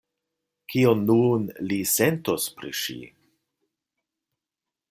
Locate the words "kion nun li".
0.73-1.79